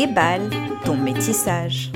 [0.00, 0.48] Déballe
[0.86, 1.92] ton métissage.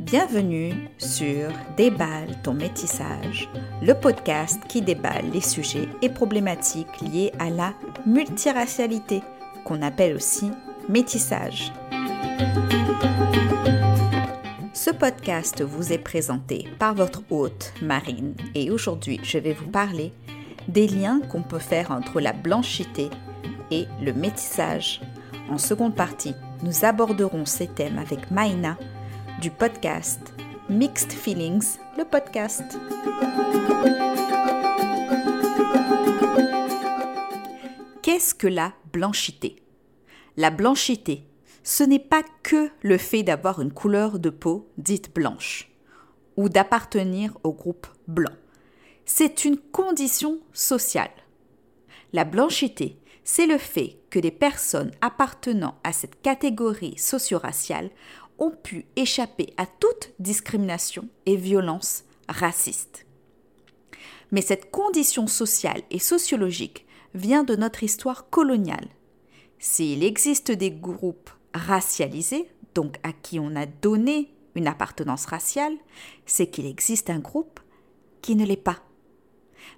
[0.00, 3.48] Bienvenue sur Déballe ton métissage,
[3.80, 7.74] le podcast qui déballe les sujets et problématiques liés à la
[8.06, 9.22] multiracialité,
[9.64, 10.50] qu'on appelle aussi
[10.88, 11.72] métissage.
[14.72, 20.12] Ce podcast vous est présenté par votre hôte Marine et aujourd'hui je vais vous parler
[20.66, 23.10] des liens qu'on peut faire entre la blanchité
[23.70, 25.00] et le métissage.
[25.48, 28.76] En seconde partie, nous aborderons ces thèmes avec Maïna
[29.40, 30.20] du podcast
[30.68, 32.78] Mixed Feelings, le podcast.
[38.02, 39.56] Qu'est-ce que la blanchité?
[40.36, 41.24] La blanchité,
[41.64, 45.70] ce n'est pas que le fait d'avoir une couleur de peau dite blanche
[46.36, 48.32] ou d'appartenir au groupe blanc.
[49.04, 51.10] C'est une condition sociale.
[52.12, 57.90] La blanchité, c'est le fait que des personnes appartenant à cette catégorie socio-raciale
[58.38, 63.06] ont pu échapper à toute discrimination et violence raciste.
[64.32, 68.88] Mais cette condition sociale et sociologique vient de notre histoire coloniale.
[69.58, 75.74] S'il existe des groupes racialisés, donc à qui on a donné une appartenance raciale,
[76.24, 77.60] c'est qu'il existe un groupe
[78.22, 78.78] qui ne l'est pas.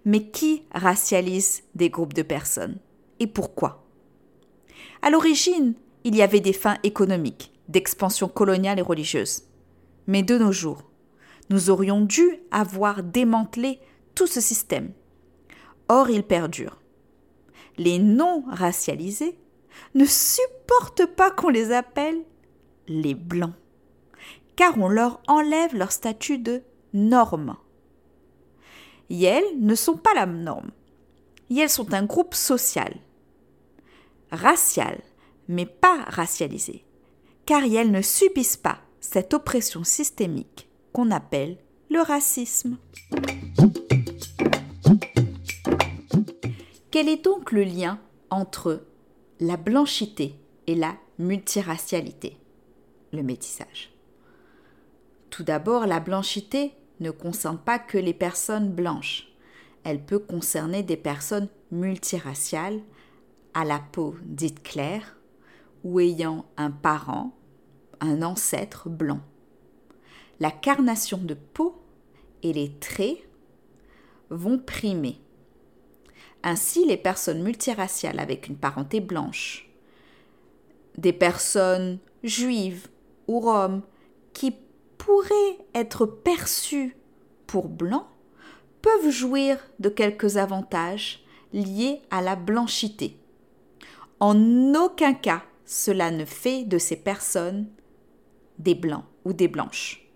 [0.04, 2.78] Mais qui racialise des groupes de personnes
[3.22, 3.84] et pourquoi
[5.00, 9.44] À l'origine, il y avait des fins économiques, d'expansion coloniale et religieuse.
[10.08, 10.82] Mais de nos jours,
[11.48, 13.78] nous aurions dû avoir démantelé
[14.16, 14.90] tout ce système.
[15.88, 16.80] Or, il perdure.
[17.78, 19.38] Les non-racialisés
[19.94, 22.18] ne supportent pas qu'on les appelle
[22.88, 23.54] les blancs,
[24.56, 26.62] car on leur enlève leur statut de
[26.92, 27.56] norme.
[29.10, 30.72] Elles ne sont pas la norme.
[31.56, 32.96] Elles sont un groupe social,
[34.33, 35.02] raciales,
[35.47, 36.84] mais pas racialisées,
[37.47, 41.58] car elles ne subissent pas cette oppression systémique qu'on appelle
[41.90, 42.79] le racisme.
[46.90, 48.84] Quel est donc le lien entre
[49.40, 50.36] la blanchité
[50.67, 52.39] et la multiracialité,
[53.12, 53.92] le métissage
[55.30, 59.29] Tout d'abord, la blanchité ne concerne pas que les personnes blanches.
[59.85, 62.80] Elle peut concerner des personnes multiraciales
[63.55, 65.17] à la peau dite claire
[65.85, 67.36] ou ayant un parent,
[68.01, 69.20] un ancêtre blanc.
[70.40, 71.80] La carnation de peau
[72.42, 73.18] et les traits
[74.30, 75.20] vont primer.
[76.42, 79.68] Ainsi, les personnes multiraciales avec une parenté blanche,
[80.96, 82.89] des personnes juives
[83.29, 83.83] ou roms
[84.33, 84.57] qui
[84.98, 86.96] pourraient être perçues
[87.46, 88.07] pour blancs
[88.80, 93.21] peuvent jouir de quelques avantages liés à la blanchité
[94.22, 97.66] en aucun cas, cela ne fait de ces personnes
[98.60, 100.08] des blancs ou des blanches.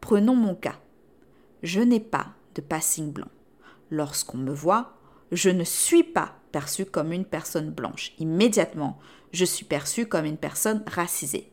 [0.00, 0.78] Prenons mon cas.
[1.64, 3.26] Je n'ai pas de passing blanc.
[3.90, 4.92] Lorsqu'on me voit,
[5.32, 8.12] je ne suis pas perçue comme une personne blanche.
[8.20, 9.00] Immédiatement,
[9.32, 11.50] je suis perçue comme une personne racisée.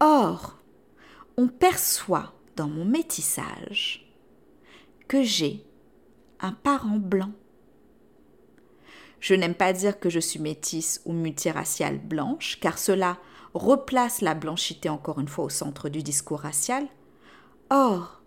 [0.00, 0.58] Or,
[1.38, 4.14] on perçoit dans mon métissage
[5.08, 5.64] que j'ai
[6.40, 7.32] un parent blanc
[9.26, 13.18] je n'aime pas dire que je suis métisse ou multiraciale blanche, car cela
[13.54, 16.86] replace la blanchité encore une fois au centre du discours racial.
[17.68, 18.22] Or,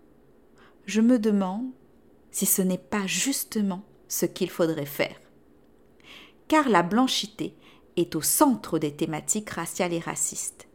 [0.84, 1.70] je me demande
[2.30, 5.18] si ce n'est pas justement ce qu'il faudrait faire.
[6.48, 7.54] Car la blanchité
[7.96, 10.68] est au centre des thématiques raciales et racistes.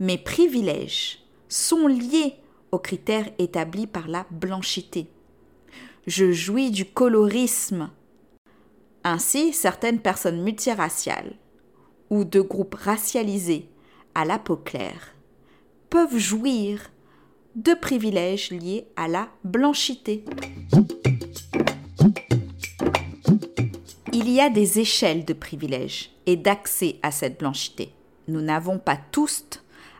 [0.00, 2.36] Mes privilèges sont liés
[2.72, 5.06] aux critères établis par la blanchité.
[6.06, 7.90] Je jouis du colorisme
[9.06, 11.36] ainsi, certaines personnes multiraciales
[12.10, 13.68] ou de groupes racialisés
[14.16, 15.14] à la peau claire
[15.90, 16.90] peuvent jouir
[17.54, 20.24] de privilèges liés à la blanchité.
[24.12, 27.92] Il y a des échelles de privilèges et d'accès à cette blanchité.
[28.26, 29.44] Nous n'avons pas tous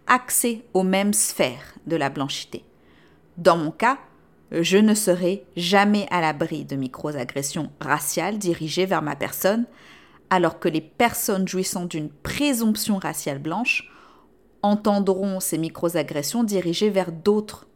[0.09, 2.64] accès aux mêmes sphères de la blanchité.
[3.37, 3.99] Dans mon cas,
[4.53, 9.67] je ne serai jamais à l'abri de microagressions raciales dirigées vers ma personne,
[10.31, 13.91] alors que les personnes jouissant d'une présomption raciale blanche
[14.63, 17.67] entendront ces microagressions dirigées vers d'autres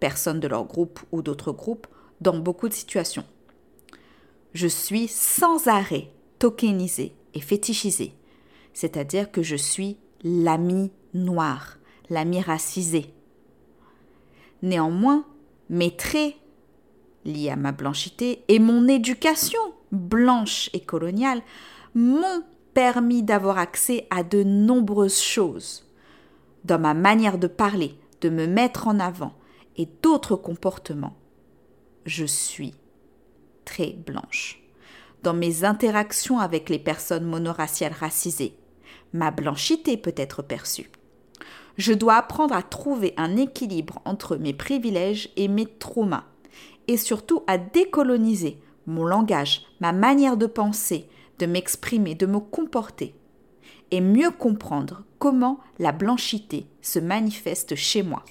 [0.00, 1.86] personnes de leur groupe ou d'autres groupes
[2.20, 3.24] dans beaucoup de situations.
[4.52, 8.14] Je suis sans arrêt tokenisé et fétichisé,
[8.72, 11.78] c'est-à-dire que je suis l'ami noir,
[12.08, 13.12] l'ami racisé.
[14.62, 15.24] Néanmoins,
[15.70, 16.34] mes traits
[17.24, 19.60] liés à ma blanchité et mon éducation
[19.92, 21.42] blanche et coloniale
[21.94, 22.42] m'ont
[22.74, 25.86] permis d'avoir accès à de nombreuses choses.
[26.64, 29.32] Dans ma manière de parler, de me mettre en avant
[29.76, 31.16] et d'autres comportements,
[32.04, 32.74] je suis
[33.64, 34.62] très blanche.
[35.22, 38.56] Dans mes interactions avec les personnes monoraciales racisées,
[39.12, 40.90] ma blanchité peut être perçue.
[41.76, 46.24] Je dois apprendre à trouver un équilibre entre mes privilèges et mes traumas,
[46.88, 51.08] et surtout à décoloniser mon langage, ma manière de penser,
[51.38, 53.14] de m'exprimer, de me comporter,
[53.90, 58.24] et mieux comprendre comment la blanchité se manifeste chez moi.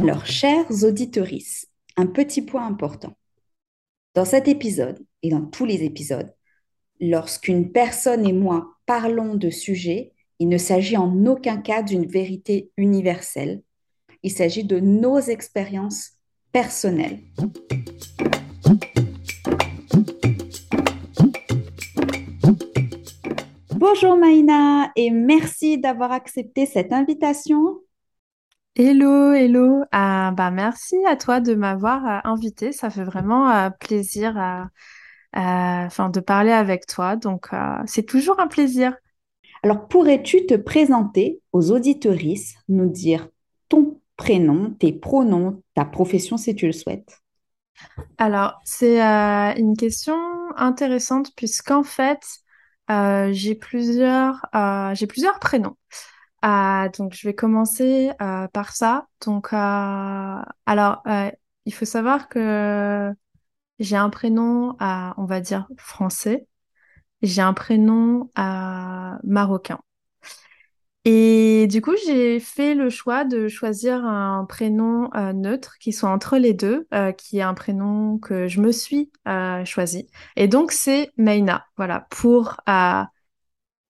[0.00, 3.14] Alors, chers auditorices, un petit point important.
[4.14, 6.34] Dans cet épisode et dans tous les épisodes,
[7.02, 12.70] lorsqu'une personne et moi parlons de sujets, il ne s'agit en aucun cas d'une vérité
[12.76, 13.62] universelle.
[14.22, 16.12] Il s'agit de nos expériences
[16.52, 17.18] personnelles.
[23.70, 27.80] Bonjour Maïna et merci d'avoir accepté cette invitation.
[28.76, 29.82] Hello, hello.
[29.90, 32.72] Ah, bah, merci à toi de m'avoir euh, invité.
[32.72, 34.38] Ça fait vraiment euh, plaisir
[35.34, 37.16] enfin, de parler avec toi.
[37.16, 38.96] Donc, euh, c'est toujours un plaisir.
[39.62, 43.28] Alors, pourrais-tu te présenter aux auditorices, nous dire
[43.68, 47.20] ton prénom, tes pronoms, ta profession si tu le souhaites?
[48.18, 50.16] Alors, c'est une question
[50.56, 52.20] intéressante puisqu'en fait,
[52.88, 54.46] j'ai plusieurs,
[54.94, 55.76] j'ai plusieurs prénoms.
[56.42, 59.06] Donc, je vais commencer euh, par ça.
[59.24, 61.30] Donc, euh, alors, euh,
[61.64, 63.12] il faut savoir que
[63.82, 66.46] j'ai un prénom, on va dire, français.
[67.22, 68.30] J'ai un prénom
[69.24, 69.80] marocain.
[71.04, 76.38] Et du coup, j'ai fait le choix de choisir un prénom neutre qui soit entre
[76.38, 76.86] les deux,
[77.18, 79.10] qui est un prénom que je me suis
[79.64, 80.06] choisi.
[80.36, 82.56] Et donc, c'est Meina, voilà, pour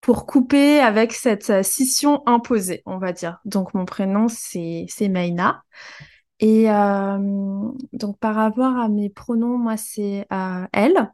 [0.03, 3.39] pour couper avec cette euh, scission imposée, on va dire.
[3.47, 5.63] Donc mon prénom c'est Maïna.
[6.43, 7.19] Et euh,
[7.95, 11.11] donc par rapport à mes pronoms, moi c'est euh, elle.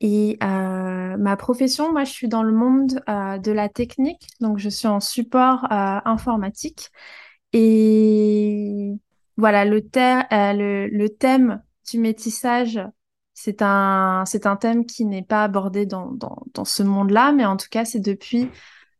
[0.00, 4.86] Et ma profession, moi je suis dans le monde de la technique, donc je suis
[4.86, 6.90] en support informatique.
[7.52, 8.92] Et
[9.36, 9.80] voilà, le,
[10.30, 12.80] le, le thème du métissage
[13.40, 17.68] c'est un, un thème qui n'est pas abordé dans, dans, ce monde-là, mais en tout
[17.70, 18.50] cas, c'est depuis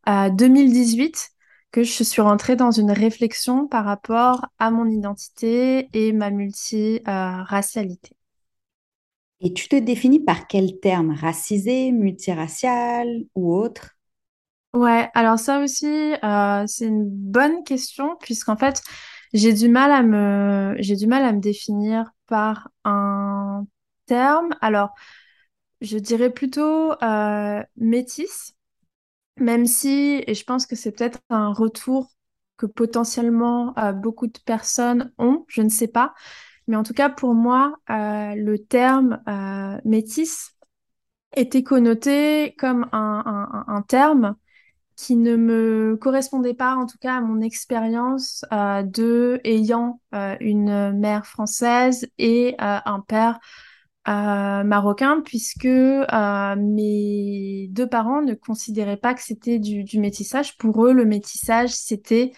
[0.07, 1.38] 2018 euh,
[1.83, 8.17] que je suis rentrée dans une réflexion par rapport à mon identité et ma multiracialité.
[9.41, 11.11] et tu te définis par quel terme?
[11.13, 13.97] Racisé, multiracial ou autre?
[14.75, 15.87] Ouais, alors ça aussi,
[16.23, 18.83] euh, c'est une bonne question puisqu'en fait,
[19.33, 23.67] j'ai du mal à me, j'ai du mal à me définir par un
[24.07, 24.51] terme.
[24.61, 24.91] Alors,
[25.83, 28.57] je dirais plutôt euh, métis,
[29.40, 32.11] même si, et je pense que c'est peut-être un retour
[32.56, 36.14] que potentiellement euh, beaucoup de personnes ont, je ne sais pas.
[36.67, 39.23] Mais en tout cas, pour moi, euh, le terme
[39.85, 40.55] métis
[41.35, 44.37] était connoté comme un, terme
[44.96, 50.00] qui ne me correspondait pas, en tout cas, à mon expérience de ayant
[50.41, 53.39] une mère française et un père
[54.08, 60.56] marocain puisque euh, mes deux parents ne considéraient pas que c'était du, métissage.
[60.56, 62.32] Pour eux, le métissage, c'était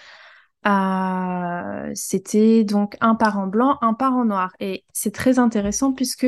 [0.67, 4.53] euh, c'était donc un parent blanc, un parent noir.
[4.61, 6.27] Et c'est très intéressant puisque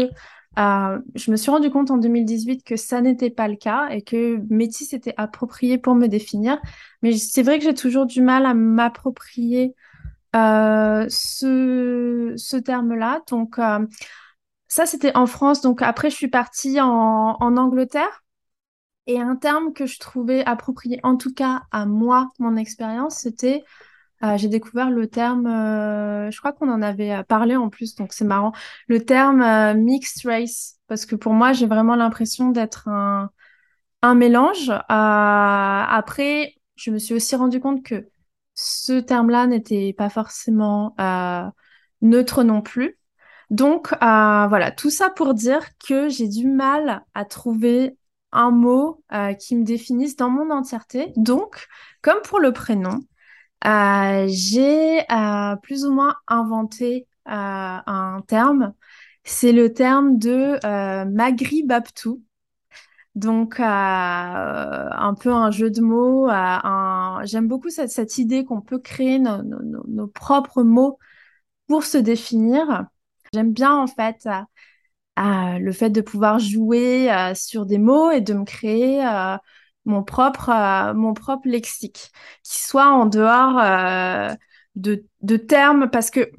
[0.59, 4.03] euh, je me suis rendu compte en 2018 que ça n'était pas le cas et
[4.03, 6.59] que métis était approprié pour me définir.
[7.03, 9.75] Mais c'est vrai que j'ai toujours du mal à m'approprier
[10.35, 13.23] ce, ce terme-là.
[13.29, 13.59] Donc,
[14.73, 15.61] ça, c'était en France.
[15.61, 18.25] Donc après, je suis partie en, Angleterre.
[19.07, 23.63] Et un terme que je trouvais approprié, en tout cas à moi, mon expérience, c'était,
[24.25, 27.97] euh, j'ai découvert le terme, euh, je crois qu'on en avait euh, parlé en plus,
[27.97, 28.53] donc c'est marrant,
[28.87, 33.31] le terme mixed race, parce que pour moi, j'ai vraiment l'impression d'être un,
[34.03, 34.71] un mélange.
[34.89, 38.09] après, je me suis aussi rendu compte que
[38.55, 40.95] ce terme-là n'était pas forcément
[42.01, 42.99] neutre non plus.
[43.53, 47.99] Donc euh, voilà, tout ça pour dire que j'ai du mal à trouver
[48.33, 51.13] un mot euh, qui me définisse dans mon entièreté.
[51.17, 51.69] Donc,
[52.01, 53.01] comme pour le prénom,
[53.67, 55.05] euh, j'ai
[55.63, 58.73] plus ou moins inventé un terme.
[59.25, 60.59] C'est le terme de
[61.05, 62.23] Magri Babtou.
[63.15, 66.29] Donc, un peu un jeu de mots.
[67.25, 70.99] J'aime beaucoup cette, idée qu'on peut créer nos propres mots
[71.67, 72.87] pour se définir.
[73.33, 74.29] J'aime bien en fait
[75.19, 79.05] le fait de pouvoir jouer sur des mots et de me créer
[79.85, 82.11] mon propre mon propre lexique
[82.45, 84.37] qui soit en dehors
[84.77, 86.31] de, de termes parce que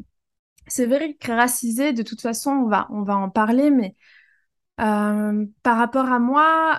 [0.67, 3.95] c'est vrai que racisé, de toute façon, on va, on va en parler, mais
[4.81, 6.77] euh, par rapport à moi,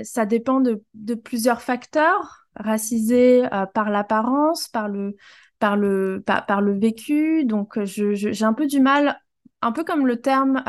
[0.00, 2.42] euh, ça dépend de, de, plusieurs facteurs.
[2.56, 5.16] Racisé euh, par l'apparence, par le,
[5.58, 7.44] par, le, par, par, le vécu.
[7.44, 9.20] Donc, j'ai un peu du mal,
[9.62, 10.62] un peu comme le terme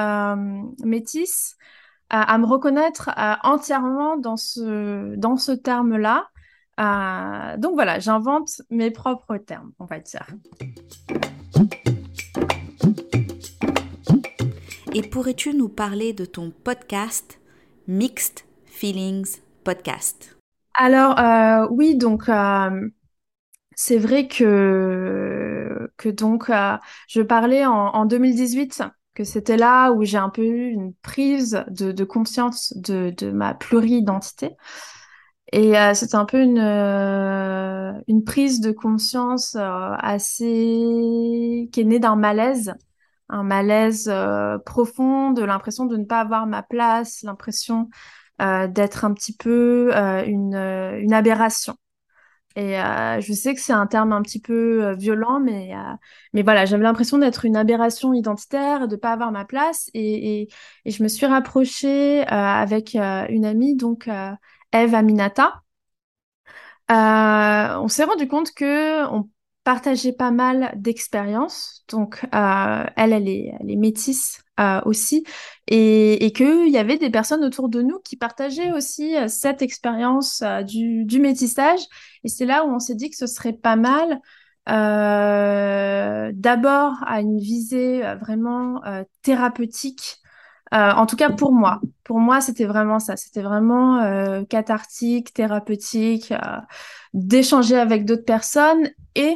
[0.84, 1.56] métis,
[2.10, 3.10] à me reconnaître
[3.44, 6.28] entièrement dans ce, dans ce terme-là.
[7.58, 10.28] donc voilà, j'invente mes propres termes, on va dire.
[14.98, 17.40] Et pourrais-tu nous parler de ton podcast
[17.88, 20.38] Mixed Feelings Podcast?
[20.74, 22.90] Alors euh, oui, donc euh,
[23.78, 28.84] c'est vrai que que donc euh, je parlais en, 2018
[29.16, 33.54] que c'était là où j'ai un peu eu une prise de, conscience de, de ma
[33.54, 34.56] pluri-identité.
[35.54, 42.74] Et c'était un peu une, une prise de conscience assez qui est née d'un malaise
[43.30, 47.90] un malaise euh, profond, de l'impression de ne pas avoir ma place, l'impression
[48.42, 51.76] euh, d'être un petit peu euh, une, une, aberration.
[52.60, 52.74] Et
[53.22, 55.74] je sais que c'est un terme un petit peu violent, mais,
[56.34, 59.92] mais voilà, j'avais l'impression d'être une aberration identitaire, de ne pas avoir ma place.
[59.94, 60.50] Et,
[60.84, 64.10] et, je me suis rapprochée avec une amie, donc
[64.74, 65.62] Eve Aminata.
[66.90, 69.30] on s'est rendu compte que on
[69.68, 71.84] partagé pas mal d'expériences.
[71.90, 75.26] Donc, euh, elle, elle est, métisse euh, aussi.
[75.68, 79.62] Et, et qu'il y avait des personnes autour de nous qui partageaient aussi euh, cette
[79.62, 81.82] expérience du, du métissage.
[82.24, 84.22] Et c'est là où on s'est dit que ce serait pas mal
[86.34, 88.82] d'abord à une visée vraiment
[89.22, 90.18] thérapeutique.
[90.72, 91.82] en tout cas pour moi.
[92.06, 93.16] Pour moi, c'était vraiment ça.
[93.18, 96.34] C'était vraiment cathartique, thérapeutique,
[97.14, 99.36] d'échanger avec d'autres personnes et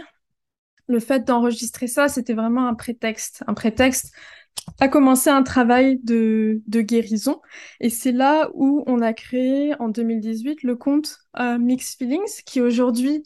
[0.92, 4.14] le fait d'enregistrer ça, c'était vraiment un prétexte, un prétexte
[4.80, 7.42] à commencer un travail de, guérison.
[7.80, 12.62] Et c'est là où on a créé en 2018 le compte euh, Mix Feelings, qui
[12.62, 13.24] aujourd'hui,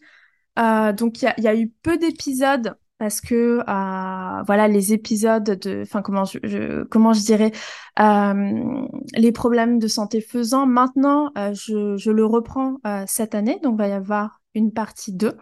[0.60, 5.82] euh, donc il y, a eu peu d'épisodes parce que euh, voilà les épisodes de,
[5.82, 7.52] enfin comment je, comment je dirais,
[7.98, 10.66] les problèmes de santé faisant.
[10.66, 15.34] Maintenant, je, je, le reprends cette année, donc il va y avoir une partie 2.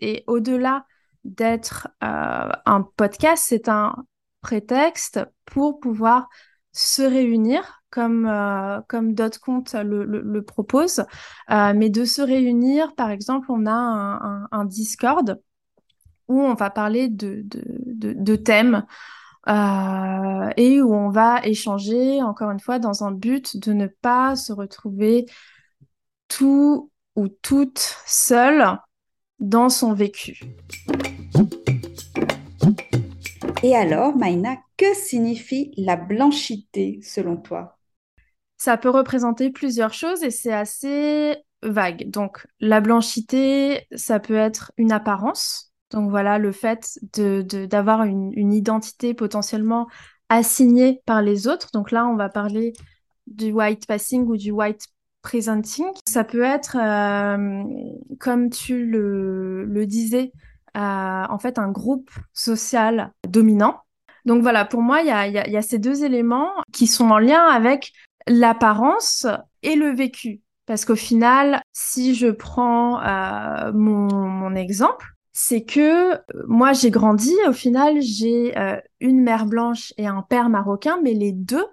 [0.00, 0.86] Et au-delà
[1.24, 3.94] d'être euh, un podcast, c'est un
[4.40, 6.28] prétexte pour pouvoir
[6.72, 9.40] se réunir comme, euh, comme d'autres
[9.82, 10.44] le, le,
[11.50, 15.40] euh, mais de se réunir, par exemple, on a un, Discord
[16.28, 18.86] où on va parler de, de, de, thèmes
[20.56, 24.52] et où on va échanger, encore une fois, dans un but de ne pas se
[24.52, 25.26] retrouver
[26.28, 28.78] tout ou toute seule
[29.42, 30.40] dans son vécu.
[33.62, 37.78] Et alors, Maïna, que signifie la blanchité selon toi?
[38.56, 42.08] Ça peut représenter plusieurs choses et c'est assez vague.
[42.08, 45.72] Donc, la blanchité, ça peut être une apparence.
[45.90, 49.88] Donc voilà, le fait d'avoir une, une identité potentiellement
[50.28, 51.70] assignée par les autres.
[51.72, 52.72] Donc là, on va parler
[53.26, 54.86] du white passing ou du white
[55.22, 55.86] presenting.
[56.06, 57.62] Ça peut être, euh,
[58.18, 60.32] comme tu le, le disais,
[60.76, 63.80] euh, en fait un groupe social dominant.
[64.24, 67.10] Donc voilà, pour moi, il y a, y, y a, ces deux éléments qui sont
[67.10, 67.92] en lien avec
[68.26, 69.26] l'apparence
[69.62, 70.42] et le vécu.
[70.66, 77.34] Parce qu'au final, si je prends euh, mon, mon, exemple, c'est que moi j'ai grandi,
[77.48, 78.54] au final j'ai
[79.00, 81.64] une mère blanche et un père marocain, mais les deux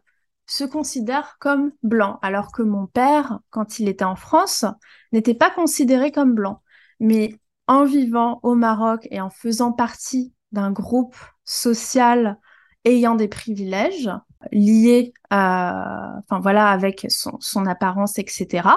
[0.49, 4.65] se considère comme blanc, alors que mon père, quand il était en France,
[5.11, 6.61] n'était pas considéré comme blanc.
[6.99, 7.35] Mais
[7.67, 11.15] en vivant au Maroc et en faisant partie d'un groupe
[11.45, 12.39] social
[12.83, 14.09] ayant des privilèges
[14.51, 18.67] liés à, enfin voilà, avec son, apparence, etc.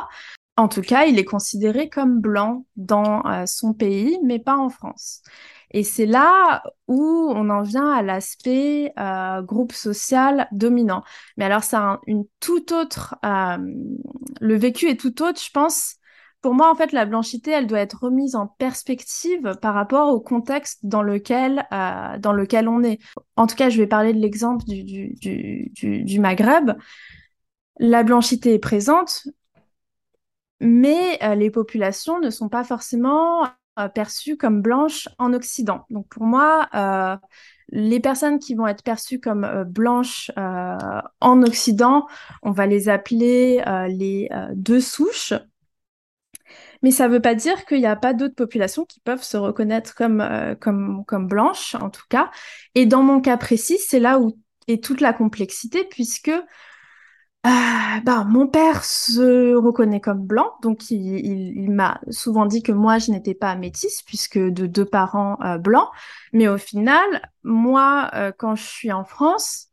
[0.59, 4.69] En tout cas, il est considéré comme blanc dans euh, son pays, mais pas en
[4.69, 5.23] France.
[5.73, 11.03] Et c'est là où on en vient à l'aspect euh, groupe social dominant.
[11.37, 13.17] Mais alors, c'est une toute autre.
[13.25, 13.57] Euh,
[14.41, 15.97] le vécu est tout autre, je pense.
[16.43, 20.21] Pour moi, en fait, la blanchité, elle doit être remise en perspective par rapport au
[20.21, 22.99] contexte dans lequel, euh, dans lequel on est.
[23.37, 26.73] En tout cas, je vais parler de l'exemple du, Maghreb.
[27.79, 29.29] La blanchité est présente,
[30.61, 33.47] mais les populations ne sont pas forcément
[33.95, 35.87] perçues comme blanches en Occident.
[35.91, 36.69] Donc pour moi,
[37.71, 42.07] les personnes qui vont être perçues comme blanches en Occident,
[42.43, 45.35] on va les appeler les deux souches.
[46.83, 49.37] Mais ça ne veut pas dire qu'il n'y a pas d'autres populations qui peuvent se
[49.37, 52.31] reconnaître comme, comme, comme blanches, en tout cas.
[52.75, 54.37] Et dans mon cas précis, c'est là où
[54.67, 56.33] est toute la complexité, puisque
[57.45, 62.99] euh, bah, mon père se reconnaît comme blanc, donc il, m'a souvent dit que moi
[62.99, 65.89] je n'étais pas métisse puisque de deux parents euh, blancs.
[66.33, 67.05] Mais au final,
[67.43, 69.69] moi, euh, quand je suis en France,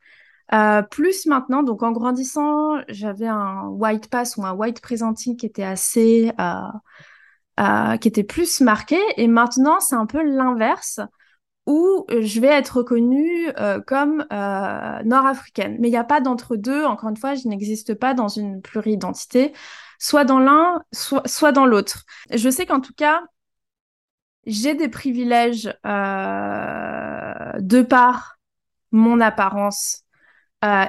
[0.89, 5.63] plus maintenant, donc en grandissant, j'avais un white pass ou un white presenting qui était
[5.63, 6.31] assez,
[8.01, 8.97] qui était plus marqué.
[9.17, 11.01] Et maintenant, c'est un peu l'inverse
[11.69, 15.77] où euh, je vais être reconnue euh, comme euh, nord-africaine.
[15.79, 16.83] Mais il n'y a pas d'entre-deux.
[16.83, 19.53] Encore une fois, je n'existe pas dans une pluridentité,
[19.99, 22.05] soit dans l'un, soit, dans l'autre.
[22.33, 23.21] Je sais qu'en tout cas,
[24.47, 28.39] j'ai des privilèges de par
[28.91, 30.05] mon apparence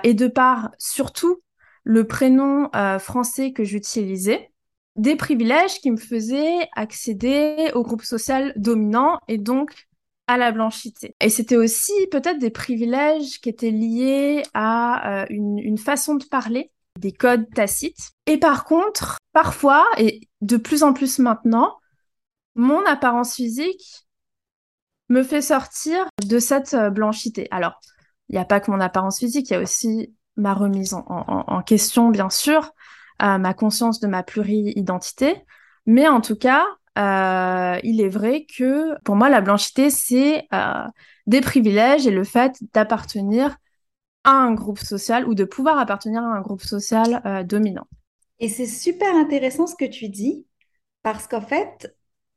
[0.02, 1.42] et de par surtout
[1.84, 4.50] le prénom français que j'utilisais
[4.96, 9.88] des privilèges qui me faisaient accéder au groupe social dominant et donc
[10.30, 11.16] à la blanchité.
[11.20, 16.70] Et c'était aussi peut-être des privilèges qui étaient liés à euh, une, façon de parler,
[17.00, 18.12] des codes tacites.
[18.26, 21.78] Et par contre, parfois, et de plus en plus maintenant,
[22.54, 24.06] mon apparence physique
[25.08, 27.48] me fait sortir de cette euh, blanchité.
[27.50, 27.80] Alors,
[28.28, 31.62] il n'y a pas que mon apparence physique, il y a aussi ma remise en,
[31.66, 32.70] question, bien sûr,
[33.20, 35.44] euh, ma conscience de ma pluri-identité.
[35.86, 36.64] Mais en tout cas,
[36.98, 40.84] euh, il est vrai que pour moi, la blanchité, c'est euh,
[41.26, 43.56] des privilèges et le fait d'appartenir
[44.24, 47.86] à un groupe social ou de pouvoir appartenir à un groupe social euh, dominant.
[48.38, 50.46] Et c'est super intéressant ce que tu dis,
[51.02, 51.94] parce qu'en fait,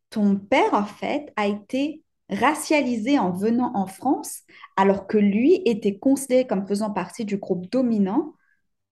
[0.09, 4.41] ton père, en fait, a été racialisé en venant en France,
[4.77, 8.33] alors que lui était considéré comme faisant partie du groupe dominant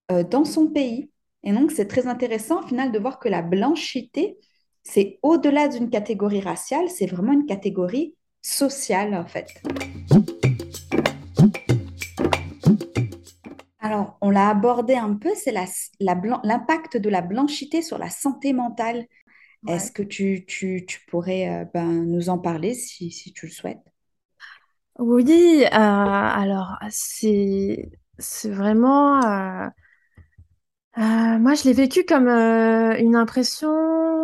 [0.10, 1.10] dans son pays.
[1.43, 4.38] Et donc, c'est très intéressant, au final, de voir que la blanchité,
[4.84, 9.48] c'est au-delà d'une catégorie raciale, c'est vraiment une catégorie sociale en fait.
[13.80, 15.54] Alors, on l'a abordé un peu, c'est
[16.00, 19.06] l'impact de la blanchité sur la santé mentale.
[19.67, 20.46] Est-ce que tu,
[21.08, 23.84] pourrais euh, ben, nous en parler si, tu le souhaites?
[24.98, 27.89] Oui, euh, alors c'est
[28.46, 29.24] vraiment...
[29.24, 29.67] Euh,
[30.97, 33.69] moi, je l'ai vécu comme une impression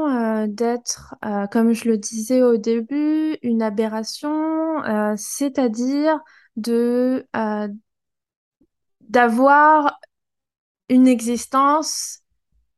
[0.08, 6.20] euh, d'être, euh, comme je le disais au début, une aberration, euh, c'est-à-dire
[6.56, 7.28] de
[9.02, 10.00] d'avoir
[10.90, 12.20] une existence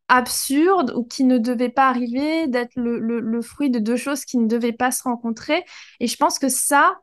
[0.10, 4.38] absurde ou qui ne devait pas arriver, d'être le, le, fruit de deux choses qui
[4.38, 5.66] ne devaient pas se rencontrer.
[6.00, 7.00] Et je pense que ça,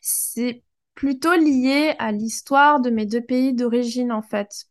[0.00, 4.67] c'est plutôt lié à l'histoire de mes deux pays d'origine, en fait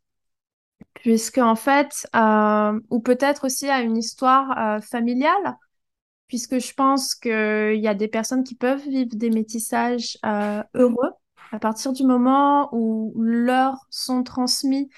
[1.02, 5.56] puisque en fait, euh, ou peut-être aussi à une histoire euh, familiale,
[6.28, 11.12] puisque je pense qu'il y a des personnes qui peuvent vivre des métissages euh, heureux
[11.52, 14.90] à partir du moment où leur sont transmis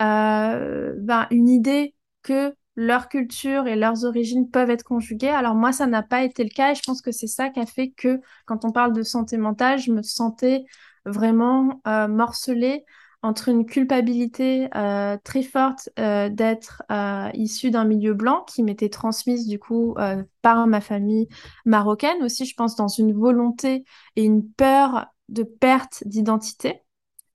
[0.00, 5.28] ben, une idée que leur culture et leurs origines peuvent être conjuguées.
[5.28, 7.60] Alors moi, ça n'a pas été le cas et je pense que c'est ça qui
[7.60, 10.64] a fait que quand on parle de santé mentale, je me sentais
[11.04, 12.84] vraiment morcelée
[13.22, 18.88] entre une culpabilité euh, très forte euh, d'être euh, issue d'un milieu blanc qui m'était
[18.88, 19.96] transmise du coup
[20.42, 21.28] par ma famille
[21.64, 23.84] marocaine, aussi je pense dans une volonté
[24.16, 26.82] et une peur de perte d'identité.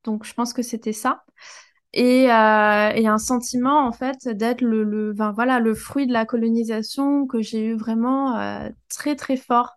[0.04, 1.24] Donc je pense que c'était ça.
[1.96, 7.28] Et, et, un sentiment en fait d'être le, le, voilà, le fruit de la colonisation
[7.28, 9.76] que j'ai eu vraiment très très fort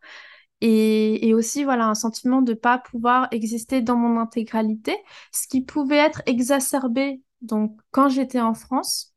[0.61, 4.97] et, aussi voilà un sentiment de pas pouvoir exister dans mon intégralité,
[5.33, 9.15] ce qui pouvait être exacerbé donc quand j'étais en France,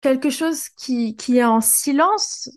[0.00, 2.50] quelque chose qui, qui est en silence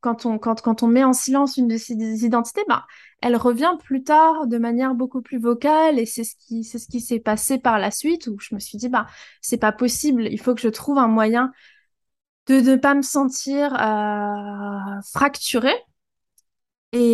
[0.00, 1.94] quand on, quand, quand on met en silence une de ces
[2.26, 2.84] identités, bah,
[3.22, 6.88] elle revient plus tard de manière beaucoup plus vocale et c'est ce qui c'est ce
[6.88, 9.06] qui s'est passé par la suite où je me suis dit bah
[9.40, 11.52] c'est pas possible, il faut que je trouve un moyen
[12.48, 15.74] de ne pas me sentir euh, fracturée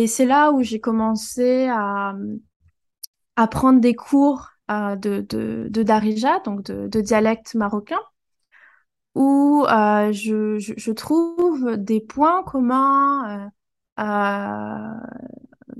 [0.01, 2.15] et c'est là où j'ai commencé à,
[3.49, 7.99] prendre des cours euh, de, de, Darija, donc de, dialecte marocain,
[9.15, 13.51] où euh, je, je, trouve des points communs
[13.99, 14.93] euh,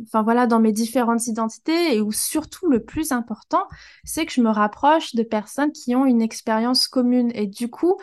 [0.03, 3.67] enfin voilà, dans mes différentes identités et où surtout le plus important,
[4.03, 7.31] c'est que je me rapproche de personnes qui ont une expérience commune.
[7.35, 7.97] Et du coup,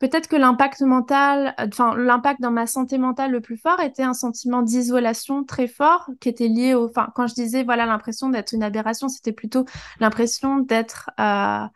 [0.00, 4.14] peut-être que l'impact mental, enfin l'impact dans ma santé mentale le plus fort était un
[4.14, 8.52] sentiment d'isolation très fort qui était lié au, enfin quand je disais voilà l'impression d'être
[8.52, 9.66] une aberration, c'était plutôt
[10.00, 11.66] l'impression d'être, euh,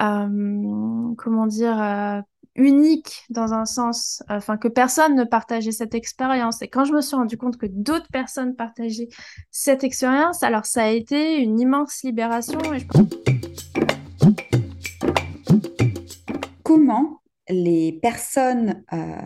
[0.00, 2.20] euh, comment dire, euh,
[2.54, 6.62] unique dans un sens, enfin que personne ne partageait cette expérience.
[6.62, 9.08] Et quand je me suis rendu compte que d'autres personnes partageaient
[9.50, 12.58] cette expérience, alors ça a été une immense libération.
[16.62, 17.15] Comment
[17.48, 19.16] les personnes euh,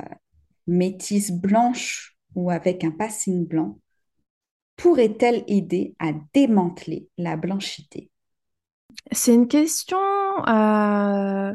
[0.66, 3.78] métisses blanches ou avec un passing blanc
[4.76, 8.10] pourraient-elles aider à démanteler la blanchité?
[9.12, 9.98] C'est une question
[10.48, 11.54] euh,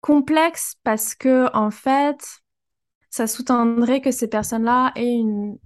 [0.00, 2.18] complexe parce que en fait,
[3.10, 5.58] ça sous-tendrait que ces personnes-là aient une,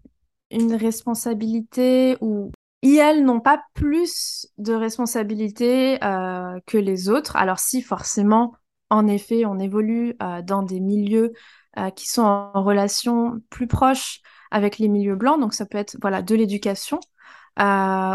[0.50, 2.50] responsabilité ou
[2.82, 7.36] elles n'ont pas plus de responsabilité euh, que les autres.
[7.36, 8.54] Alors si forcément,
[8.90, 11.32] en effet, on évolue euh, dans des milieux
[11.78, 14.20] euh, qui sont en relation plus proche
[14.50, 17.00] avec les milieux blancs, donc ça peut être voilà de l'éducation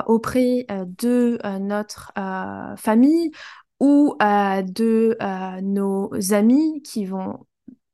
[0.07, 2.13] auprès de notre
[2.77, 3.31] famille
[3.83, 7.45] ou euh, de euh, nos amis qui vont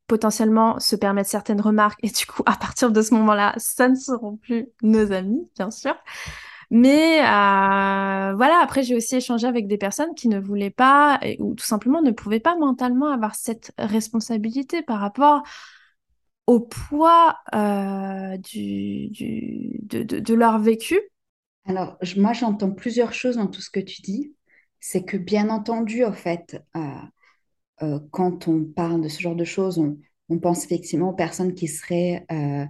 [0.06, 3.96] potentiellement se permettre certaines remarques et du coup à partir de ce moment-là, ça ne
[3.96, 5.96] seront plus nos amis, bien sûr.
[6.72, 11.56] Mais euh, voilà, après j'ai aussi échangé avec des personnes qui ne voulaient pas ou
[11.56, 15.42] tout simplement ne pouvaient pas mentalement avoir cette responsabilité par rapport
[16.46, 17.38] au poids
[18.38, 21.00] du, du, de, de, leur vécu.
[21.66, 24.34] Alors, moi j'entends plusieurs choses dans tout ce que tu dis
[24.80, 26.80] c'est que bien entendu, en fait, euh,
[27.84, 29.98] euh, quand on parle de ce genre de choses, on,
[30.40, 32.66] pense effectivement aux personnes qui seraient euh,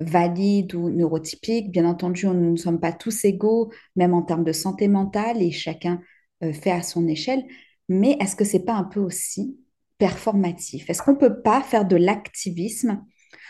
[0.00, 1.70] valides ou neurotypiques.
[1.70, 5.50] Bien entendu, nous ne sommes pas tous égaux, même en termes de santé mentale, et
[5.50, 6.00] chacun
[6.40, 7.44] fait à son échelle.
[7.88, 9.58] Mais est-ce que c'est pas un peu aussi
[9.98, 10.88] performatif?
[10.88, 13.04] Est-ce qu'on ne peut pas faire de l'activisme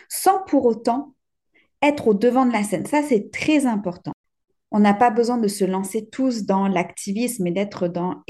[0.08, 1.14] sans pour autant
[1.82, 2.86] être au devant de la scène?
[2.86, 4.12] Ça, c'est très important
[4.70, 8.22] on n'a pas besoin de se lancer tous dans l'activisme et d'être dans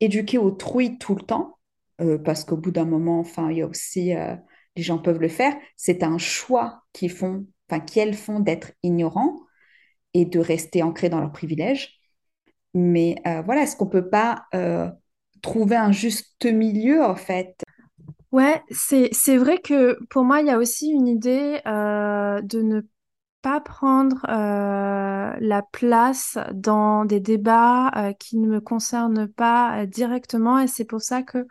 [0.00, 1.58] éduquer autrui tout le temps,
[2.00, 4.34] euh, parce qu'au bout d'un moment, enfin, il y a aussi, euh,
[4.74, 5.56] les gens peuvent le faire.
[5.76, 9.40] C'est un choix qu'ils font, enfin, qu'elles font d'être ignorants
[10.14, 12.00] et de rester ancrés dans leurs privilèges.
[12.74, 14.46] Mais euh, voilà, est-ce qu'on peut pas
[15.42, 17.62] trouver un juste milieu en fait?
[18.32, 22.82] Ouais, c'est, vrai que pour moi, il y a aussi une idée de ne
[23.46, 29.86] pas prendre euh, la place dans des débats euh, qui ne me concernent pas euh,
[29.86, 31.46] directement et c'est pour ça que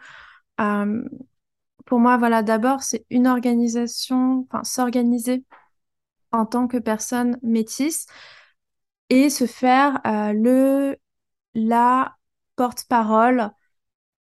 [1.86, 5.46] pour moi voilà d'abord c'est une organisation enfin s'organiser
[6.36, 8.08] en tant que personne métisse
[9.10, 10.98] et se faire le
[11.54, 12.16] la
[12.56, 13.52] porte-parole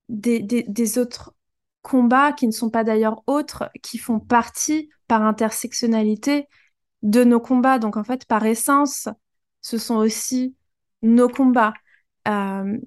[0.09, 1.35] des, des, des autres
[1.83, 6.49] combats qui ne sont pas d'ailleurs autres qui font partie par intersectionnalité
[7.03, 7.79] de nos combats.
[7.79, 9.09] Donc en fait, par essence,
[9.61, 10.57] ce sont aussi
[11.03, 11.75] nos combats.
[12.27, 12.79] Euh,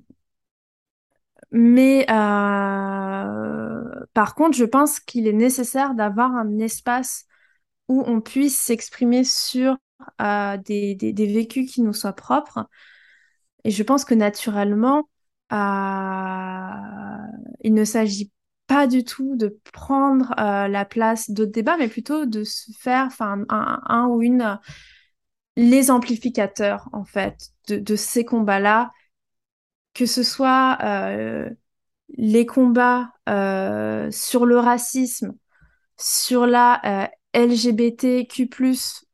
[1.52, 7.26] mais euh, par contre, je pense qu'il est nécessaire d'avoir un espace
[7.88, 9.78] où on puisse s'exprimer sur
[10.22, 12.68] euh, des, vécus qui nous soient propres.
[13.64, 15.10] Et je pense que naturellement,
[17.62, 18.32] il ne s'agit
[18.68, 23.06] pas du tout de prendre euh, la place d'autres débats, mais plutôt de se faire
[23.06, 24.56] enfin un, ou une euh,
[25.56, 28.92] les amplificateurs en fait de, ces combats-là,
[29.94, 31.50] que ce soit euh,
[32.10, 33.12] les combats
[34.12, 35.34] sur le racisme,
[35.98, 38.50] sur la LGBTQ+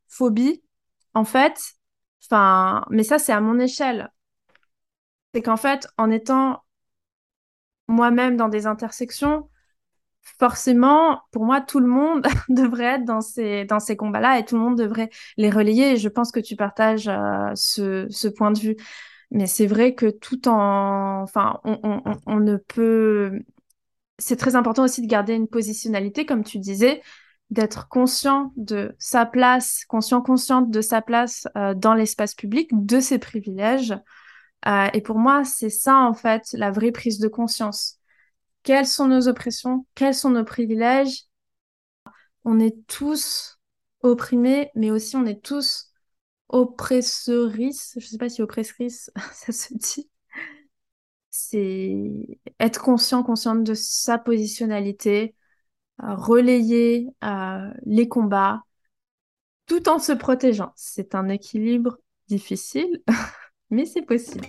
[0.08, 0.62] phobie,
[1.14, 1.60] en fait,
[2.24, 4.10] enfin, mais ça c'est à mon échelle.
[5.34, 6.64] C'est qu'en fait, en étant
[7.88, 9.48] moi-même dans des intersections,
[10.38, 14.56] forcément, pour moi, tout le monde devrait être dans ces, dans ces combats-là et tout
[14.56, 15.92] le monde devrait les relayer.
[15.92, 18.76] Et je pense que tu partages euh, ce, ce, point de vue.
[19.30, 21.22] Mais c'est vrai que tout en...
[21.22, 23.40] Enfin, on, on, on ne peut...
[24.18, 27.02] C'est très important aussi de garder une positionnalité, comme tu disais,
[27.50, 33.00] d'être conscient de sa place, conscient, consciente de sa place euh, dans l'espace public, de
[33.00, 33.94] ses privilèges,
[34.66, 37.98] euh, et pour moi, c'est ça, en fait, la vraie prise de conscience.
[38.62, 39.86] Quelles sont nos oppressions?
[39.94, 41.24] Quels sont nos privilèges?
[42.44, 43.58] On est tous
[44.02, 45.92] opprimés, mais aussi on est tous
[46.48, 47.94] oppresseurices.
[47.96, 50.08] Je ne sais pas si oppresseurice, ça se dit.
[51.30, 55.34] C'est être conscient, consciente de sa positionnalité,
[55.98, 57.08] relayer
[57.84, 58.62] les combats,
[59.66, 60.72] tout en se protégeant.
[60.76, 63.02] C'est un équilibre difficile.
[63.70, 64.46] mais c'est possible.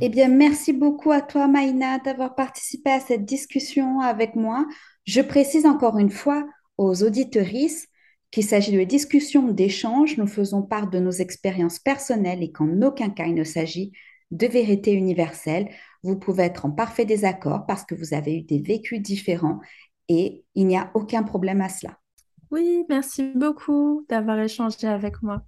[0.00, 4.66] Eh bien, merci beaucoup à toi, Maïna, d'avoir participé à cette discussion avec moi.
[5.06, 7.88] Je précise encore une fois aux auditorices
[8.30, 10.18] qu'il s'agit de discussions, d'échanges.
[10.18, 13.92] Nous faisons part de nos expériences personnelles et qu'en aucun cas il ne s'agit
[14.30, 15.68] de vérité universelle.
[16.04, 19.60] Vous pouvez être en parfait désaccord parce que vous avez eu des vécus différents
[20.08, 21.98] et il n'y a aucun problème à cela.
[22.50, 25.42] Oui, merci beaucoup d'avoir échangé avec moi.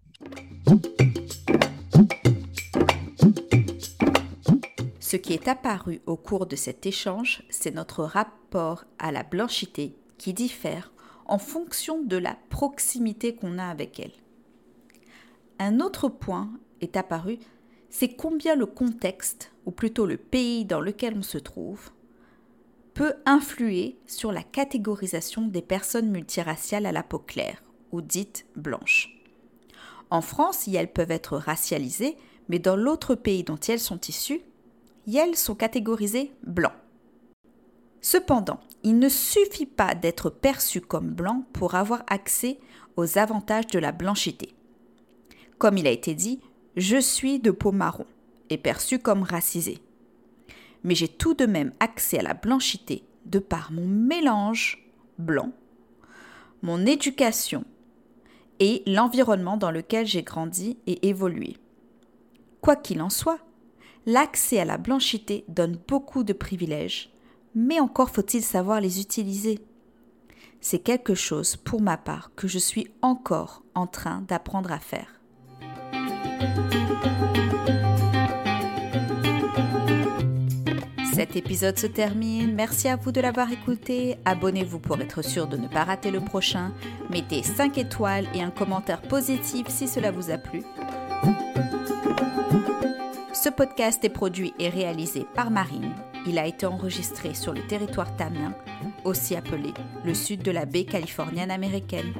[4.98, 9.94] Ce qui est apparu au cours de cet échange, c'est notre rapport à la blanchité
[10.16, 10.90] qui diffère
[11.26, 14.12] en fonction de la proximité qu'on a avec elle.
[15.58, 17.38] Un autre point est apparu,
[17.90, 21.90] c'est combien le contexte, ou plutôt le pays dans lequel on se trouve,
[22.94, 29.12] peut influer sur la catégorisation des personnes multiraciales à la peau claire, ou dites blanches.
[30.10, 32.16] En France, elles peuvent être racialisées,
[32.48, 34.40] mais dans l'autre pays dont elles sont issues,
[35.14, 36.72] elles sont catégorisées blancs.
[38.00, 42.58] Cependant, il ne suffit pas d'être perçu comme blanc pour avoir accès
[42.96, 44.54] aux avantages de la blanchité.
[45.58, 46.40] Comme il a été dit,
[46.76, 48.06] je suis de peau marron
[48.50, 49.80] et perçu comme racisé
[50.86, 55.50] mais j'ai tout de même accès à la blanchité de par mon mélange blanc,
[56.62, 57.64] mon éducation
[58.60, 61.56] et l'environnement dans lequel j'ai grandi et évolué.
[62.60, 63.40] Quoi qu'il en soit,
[64.06, 67.12] l'accès à la blanchité donne beaucoup de privilèges,
[67.56, 69.58] mais encore faut-il savoir les utiliser.
[70.60, 75.15] C'est quelque chose, pour ma part, que je suis encore en train d'apprendre à faire.
[81.16, 82.54] Cet épisode se termine.
[82.54, 84.16] Merci à vous de l'avoir écouté.
[84.26, 86.74] Abonnez-vous pour être sûr de ne pas rater le prochain.
[87.08, 90.62] Mettez 5 étoiles et un commentaire positif si cela vous a plu.
[93.32, 95.94] Ce podcast est produit et réalisé par Marine.
[96.26, 98.52] Il a été enregistré sur le territoire tamien,
[99.04, 99.72] aussi appelé
[100.04, 102.12] le sud de la baie californienne américaine.